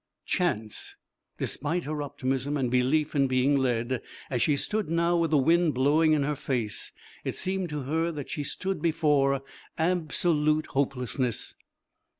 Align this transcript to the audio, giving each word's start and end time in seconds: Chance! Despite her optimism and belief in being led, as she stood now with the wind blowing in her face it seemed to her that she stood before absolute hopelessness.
Chance! 0.25 0.95
Despite 1.37 1.83
her 1.83 2.01
optimism 2.01 2.57
and 2.57 2.71
belief 2.71 3.13
in 3.13 3.27
being 3.27 3.55
led, 3.55 4.01
as 4.31 4.41
she 4.41 4.57
stood 4.57 4.89
now 4.89 5.15
with 5.15 5.29
the 5.29 5.37
wind 5.37 5.75
blowing 5.75 6.13
in 6.13 6.23
her 6.23 6.35
face 6.35 6.91
it 7.23 7.35
seemed 7.35 7.69
to 7.69 7.83
her 7.83 8.11
that 8.11 8.31
she 8.31 8.43
stood 8.43 8.81
before 8.81 9.43
absolute 9.77 10.65
hopelessness. 10.65 11.53